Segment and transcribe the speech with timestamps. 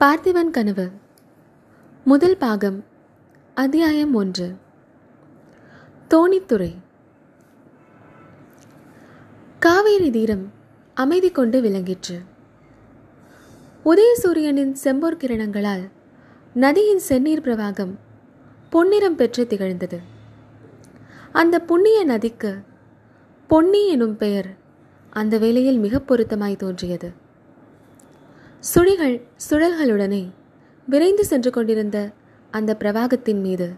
[0.00, 0.90] பார்த்திவன் கனவு.
[2.04, 2.84] முதல் பாகம்
[3.54, 4.56] அத்தியாயம் ஒன்று.
[6.10, 6.74] தோணித்துறை.
[9.58, 10.52] காவேரி தீரம்
[10.94, 12.20] அமைதி கொண்டு விளங்கிற்று.
[13.84, 15.90] உதயசூரியனின் செம்போர் கிரணங்களால்
[16.54, 17.94] நதியின் செந்நீர் பிரவாகம்
[18.70, 20.00] பொன்னிறம் பெற்று திகழ்ந்தது.
[21.32, 22.62] அந்த புண்ணிய நதிக்கு
[23.46, 24.56] பொன்னி எனும் பெயர்
[25.10, 27.24] அந்த வேளையில் மிக பொருத்தமாய் தோன்றியது.
[28.72, 29.16] சுழிகள்
[29.50, 30.22] சுழல்களுடனே
[30.88, 31.98] விரைந்து சென்று கொண்டிருந்த
[32.50, 33.68] அந்த பிரவாகத்தின் மீது.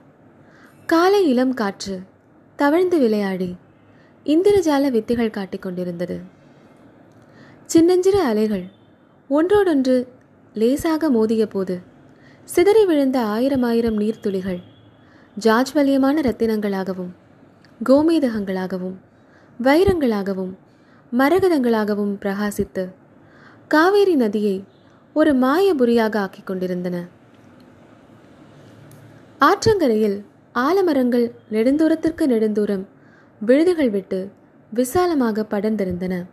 [0.86, 1.96] காலை இளம் காற்று
[2.56, 3.56] தவழ்ந்து விளையாடி
[4.26, 6.16] இந்திரஜால வித்தைகள் காட்டிக் கொண்டிருந்தது.
[7.64, 8.64] சின்னஞ்சிறு அலைகள்
[9.30, 9.96] ஒன்றோடொன்று
[10.54, 11.80] லேசாக மோதிய போது
[12.44, 14.60] சிதறி விழுந்த ஆயிரம் ஆயிரம் நீர்த்துளிகள்
[15.44, 17.12] ஜாஜ்வல்யமான ரத்தினங்களாகவும்
[17.84, 18.96] கோமேதகங்களாகவும்
[19.60, 20.54] வைரங்களாகவும்
[21.12, 22.84] மரகதங்களாகவும் பிரகாசித்து
[23.68, 24.56] காவேரி நதியை
[25.18, 27.04] ஒரு மாயபுரியாக ஆக்கிக் கொண்டிருந்தன.
[29.40, 32.84] ஆற்றங்கரையில் ஆலமரங்கள் நெடுந்தூரத்திற்கு நெடுந்தூரம்
[33.40, 34.30] விழுதுகள் விட்டு
[34.74, 36.24] விசாலமாக படர்ந்திருந்தன.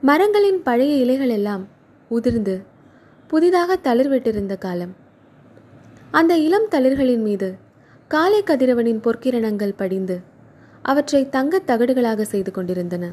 [0.00, 1.68] மரங்களின் பழைய இலைகள் எல்லாம்
[2.08, 2.62] உதிர்ந்து
[3.26, 4.96] புதிதாக தளிர்விட்டிருந்த காலம்.
[6.10, 7.56] அந்த இளம் தளிர்களின் மீது
[8.08, 10.20] காலை கதிரவனின் பொற்கிரணங்கள் படிந்து
[10.82, 13.10] அவற்றை தங்கத் தகடுகளாக செய்து கொண்டிருந்தன.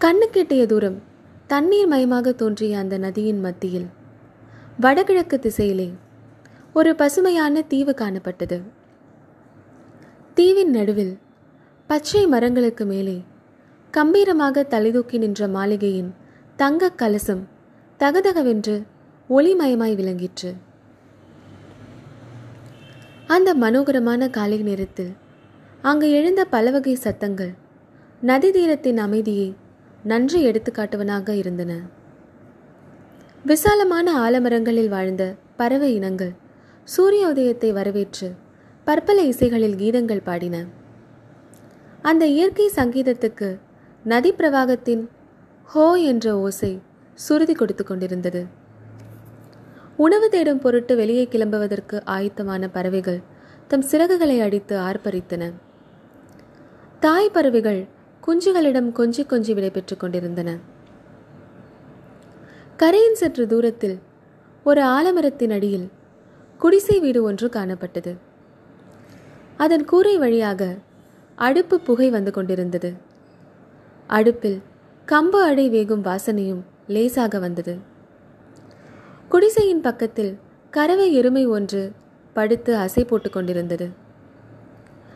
[0.00, 1.07] கண்ணுக்கெட்டிய தூரம்
[1.48, 3.86] தண்ணீர் மயமாக தோன்றிய அந்த நதியின் மத்தியில்
[4.80, 5.92] வடகிழக்கு திசையிலே
[6.72, 8.62] ஒரு பசுமையான தீவு காணப்பட்டது.
[10.34, 11.18] தீவின் நடுவில்
[11.86, 13.22] பச்சை மரங்களுக்கு மேலே
[13.90, 16.14] கம்பீரமாக தலைதூக்கி நின்ற மாளிகையின்
[16.56, 17.48] தங்கக் கலசம்
[17.98, 18.82] தகதகவென்று
[19.28, 20.54] ஒளிமயமாய் விளங்கிற்று.
[23.26, 25.16] அந்த மனோகரமான காலை நேரத்தில்
[25.82, 27.54] அங்கு எழுந்த பலவகை சத்தங்கள்
[28.20, 29.54] நதி தீரத்தின் அமைதியை
[30.02, 31.80] நன்றி எடுத்துக்காட்டுவனாக இருந்தன.
[33.44, 36.32] விசாலமான ஆலமரங்களில் வாழ்ந்த பறவை இனங்கள்
[36.84, 38.34] சூரிய உதயத்தை வரவேற்று
[38.84, 40.64] பற்பல இசைகளில் கீதங்கள் பாடின.
[42.02, 43.58] அந்த இயற்கை சங்கீதத்துக்கு
[44.04, 45.08] நதி பிரவாகத்தின்
[45.64, 46.80] ஹோ என்ற ஓசை
[47.14, 48.46] சுருதி கொடுத்து கொண்டிருந்தது.
[49.96, 53.22] உணவு தேடும் பொருட்டு வெளியே கிளம்புவதற்கு ஆயத்தமான பறவைகள்
[53.68, 55.52] தம் சிறகுகளை அடித்து ஆர்ப்பரித்தன.
[57.00, 57.88] தாய் பறவைகள்
[58.28, 60.56] குஞ்சுகளிடம் கொஞ்சி கொஞ்சி விடைபெற்றுக் கொண்டிருந்தன.
[62.76, 63.98] கரையின் சற்று தூரத்தில்
[64.64, 65.90] ஒரு ஆலமரத்தின் அடியில்
[66.58, 68.16] குடிசை வீடு ஒன்று காணப்பட்டது.
[69.56, 70.76] அதன் கூரை வழியாக
[71.34, 72.92] அடுப்பு புகை வந்து கொண்டிருந்தது.
[74.06, 74.62] அடுப்பில்
[75.06, 77.78] கம்பு அடை வேகும் வாசனையும் லேசாக வந்தது.
[79.28, 80.38] குடிசையின் பக்கத்தில்
[80.70, 81.92] கறவை எருமை ஒன்று
[82.32, 83.88] படுத்து அசை போட்டு கொண்டிருந்தது.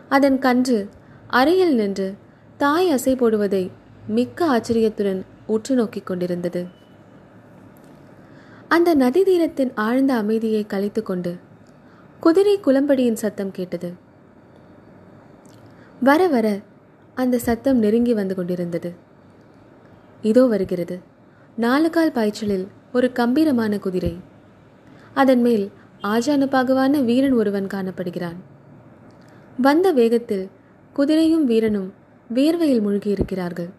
[0.09, 0.89] அதன் கன்று
[1.27, 2.22] அறையில் நின்று
[2.63, 3.71] தாய் அசை போடுவதை
[4.07, 6.67] மிக்க ஆச்சரியத்துடன் உற்று நோக்கிக் கொண்டிருந்தது.
[8.69, 11.37] அந்த நதி தீரத்தின் ஆழ்ந்த அமைதியை கலைத்து கொண்டு
[12.21, 13.93] குதிரை குளம்படியின் சத்தம் கேட்டது.
[16.01, 16.61] வர வர
[17.15, 18.93] அந்த சத்தம் நெருங்கி வந்து கொண்டிருந்தது.
[20.23, 20.99] இதோ வருகிறது.
[21.57, 24.21] நாலுகால் பாய்ச்சலில் ஒரு கம்பீரமான குதிரை.
[25.15, 25.71] அதன் மேல்
[26.03, 28.39] ஆஜானுபாகுவான வீரன் ஒருவன் காணப்படுகிறான்.
[29.61, 30.49] வந்த வேகத்தில்
[30.97, 31.91] குதிரையும் வீரனும்
[32.35, 33.71] வேர்வையில் மூழ்கியிருக்கிறார்கள்.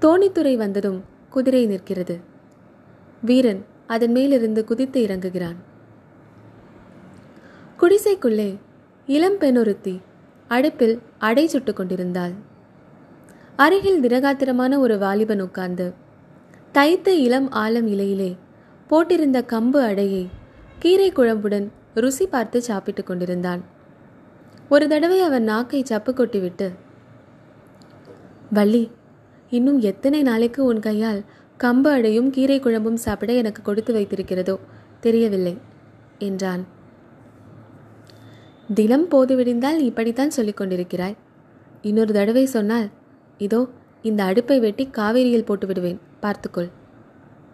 [0.00, 2.20] தோணித்துறை வந்ததும் குதிரை நிற்கிறது.
[3.22, 5.56] வீரன் அதன் மேலிருந்து குதித்து இறங்குகிறான்.
[7.80, 8.56] குடிசைக்குள்ளே
[9.06, 10.00] இளம் பெண்ணொருத்தி
[10.48, 12.32] அடுப்பில் அடை சுட்டு கொண்டிருந்தாள்.
[13.56, 15.92] அருகில் திரகாத்திரமான ஒரு வாலிபன் உட்கார்ந்து
[16.72, 18.36] தைத்த இளம் ஆலம் இலையிலே
[18.90, 20.28] போட்டிருந்த கம்பு அடையை
[20.78, 23.64] கீரை குழம்புடன் ருசி பார்த்து சாப்பிட்டுக் கொண்டிருந்தான்.
[24.68, 26.70] ஒரு தடவை அவன் நாக்கை சப்பு கொட்டிவிட்டு
[28.50, 28.82] வள்ளி
[29.52, 31.20] இன்னும் எத்தனை நாளைக்கு உன் கையால்
[31.60, 34.56] கம்பு அடையும் கீரை குழம்பும் சாப்பிட எனக்கு கொடுத்து வைத்திருக்கிறதோ
[35.00, 35.54] தெரியவில்லை
[36.18, 36.62] என்றான்.
[38.74, 41.16] தினம் போது விடிந்தால் இப்படித்தான் சொல்லிக் கொண்டிருக்கிறாய்.
[41.82, 42.88] இன்னொரு தடவை சொன்னால்
[43.38, 43.60] இதோ
[44.02, 46.70] இந்த அடுப்பை வெட்டி காவேரியில் போட்டு விடுவேன் பார்த்துக்கொள்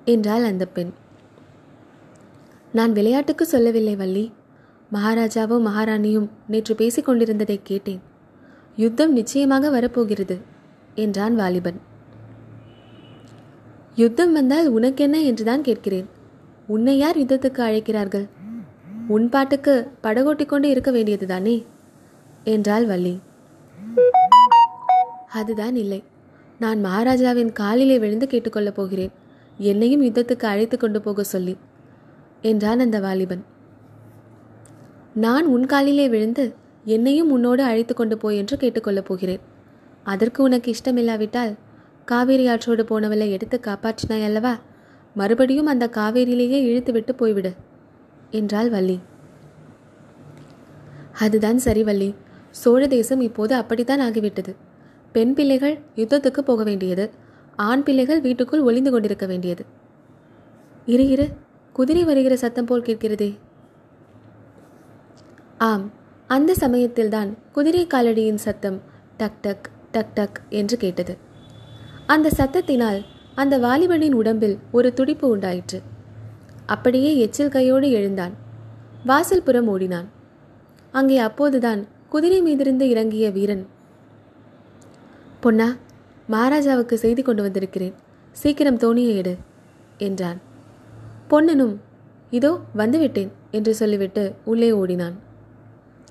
[0.04, 0.92] என்றாள் அந்த பெண்.
[2.72, 4.24] நான் விளையாட்டுக்கு சொல்லவில்லை வள்ளி.
[4.92, 8.02] மகாராஜாவும் மகாராணியும் நேற்று பேசிக் கொண்டிருந்ததை கேட்டேன்.
[8.76, 10.36] யுத்தம் நிச்சயமாக வரப்போகிறது
[10.94, 11.80] என்றான் வாலிபன்.
[13.94, 16.08] யுத்தம் வந்தால் உனக்கென்ன என்றுதான் கேட்கிறேன்.
[16.66, 18.26] உன்னை யார் யுத்தத்துக்கு அழைக்கிறார்கள்?
[19.08, 21.64] உன் பாட்டுக்கு படகோட்டிக் கொண்டு இருக்க வேண்டியதுதானே
[22.44, 23.20] என்றாள் வள்ளி.
[25.32, 26.02] அதுதான் இல்லை.
[26.58, 29.10] நான் மகாராஜாவின் காலிலே விழுந்து கேட்டுக்கொள்ளப் போகிறேன்.
[29.58, 31.56] என்னையும் யுத்தத்துக்கு அழைத்து கொண்டு போக சொல்லி
[32.42, 33.44] என்றான் அந்த வாலிபன்.
[35.14, 36.54] நான் உன் காலிலே விழுந்து
[36.84, 39.40] என்னையும் உன்னோடு அழைத்து கொண்டு போய் என்று கேட்டுக்கொள்ளப் போகிறேன்.
[40.04, 41.54] அதற்கு உனக்கு இஷ்டமில்லாவிட்டால்
[42.04, 44.54] காவேரி ஆற்றோடு போனவளை எடுத்து காப்பாற்றினாய் அல்லவா?
[45.14, 47.52] மறுபடியும் அந்த காவேரியிலேயே இழுத்துவிட்டு போய்விடு
[48.30, 49.00] என்றாள் வள்ளி.
[51.18, 52.14] அதுதான் சரி வள்ளி.
[52.50, 54.52] சோழ தேசம் இப்போது அப்படித்தான் ஆகிவிட்டது.
[55.12, 57.10] பெண் பிள்ளைகள் யுத்தத்துக்கு போக வேண்டியது
[57.56, 59.64] ஆண் பிள்ளைகள் வீட்டுக்குள் ஒளிந்து கொண்டிருக்க வேண்டியது.
[60.86, 61.28] இரு இரு
[61.72, 63.30] குதிரை வருகிற சத்தம் போல் கேட்கிறதே.
[65.58, 65.92] ஆம்
[66.26, 68.80] அந்த சமயத்தில்தான் குதிரை காலடியின் சத்தம்
[69.16, 71.14] டக் டக் டக் டக் என்று கேட்டது.
[72.14, 73.00] அந்த சத்தத்தினால்
[73.42, 75.78] அந்த வாலிபனின் உடம்பில் ஒரு துடிப்பு உண்டாயிற்று.
[76.74, 78.34] அப்படியே எச்சில் கையோடு எழுந்தான்.
[79.10, 80.08] வாசல் புறம் ஓடினான்.
[80.98, 81.80] அங்கே அப்போதுதான்
[82.12, 83.64] குதிரை மீதிருந்து இறங்கிய வீரன்
[85.44, 85.68] பொன்னா
[86.26, 87.96] மகாராஜாவுக்கு செய்தி கொண்டு வந்திருக்கிறேன்.
[88.42, 89.34] சீக்கிரம் தோணியை எடு
[90.06, 90.38] என்றான்.
[91.30, 91.74] பொன்னனும்
[92.38, 95.16] இதோ வந்துவிட்டேன் என்று சொல்லிவிட்டு உள்ளே ஓடினான்.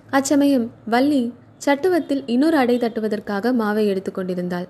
[0.09, 1.21] அச்சமயம் வள்ளி
[1.65, 4.67] சட்டுவத்தில் இன்னொரு அடை தட்டுவதற்காக மாவை எடுத்துக்கொண்டிருந்தாள்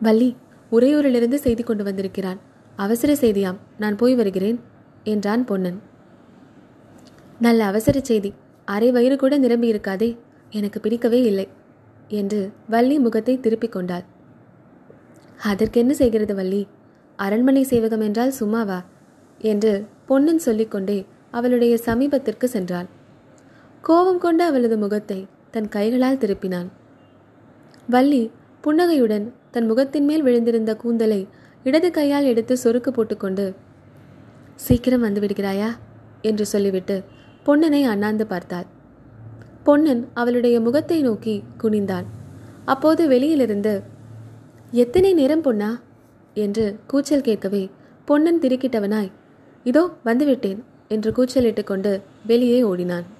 [0.00, 0.36] வள்ளி
[0.72, 2.38] உறையூரிலிருந்து செய்தி கொண்டு வந்திருக்கிறான்.
[2.76, 3.58] அவசர செய்தியாம்.
[3.78, 4.60] நான் போய் வருகிறேன்
[5.04, 5.82] என்றான் பொன்னன்.
[7.40, 8.32] நல்ல அவசர செய்தி.
[8.64, 10.16] அரை வயிறு கூட நிரம்பி இருக்காதே.
[10.50, 11.48] எனக்கு பிடிக்கவே இல்லை
[12.08, 14.04] என்று வள்ளி முகத்தை திருப்பிக் கொண்டாள்.
[15.42, 16.66] அதற்கென்ன செய்கிறது வள்ளி?
[17.16, 18.84] அரண்மனை சேவகம் என்றால் சும்மாவா?
[19.38, 22.88] என்று பொன்னன் சொல்லிக்கொண்டே அவளுடைய சமீபத்திற்கு சென்றான்
[23.86, 25.16] கோபம் கொண்ட அவளது முகத்தை
[25.50, 26.68] தன் கைகளால் திருப்பினான்.
[27.88, 28.20] வள்ளி
[28.60, 31.18] புன்னகையுடன் தன் முகத்தின் மேல் விழுந்திருந்த கூந்தலை
[31.64, 33.44] இடது கையால் எடுத்து சொருக்கு போட்டுக்கொண்டு
[34.56, 35.68] சீக்கிரம் வந்து விடுகிறாயா?
[36.20, 36.96] என்று சொல்லிவிட்டு
[37.46, 38.66] பொன்னனை அண்ணாந்து பார்த்தாள்.
[39.64, 42.06] பொன்னன் அவளுடைய முகத்தை நோக்கி குனிந்தான்.
[42.64, 43.74] அப்போது வெளியிலிருந்து
[44.72, 45.70] எத்தனை நேரம் பொன்னா?
[46.36, 47.62] என்று கூச்சல் கேட்கவே
[48.04, 49.10] பொன்னன் திருக்கிட்டவனாய்
[49.64, 51.92] இதோ வந்துவிட்டேன் என்று கூச்சலிட்டு கொண்டு
[52.26, 53.13] வெளியே ஓடினான்.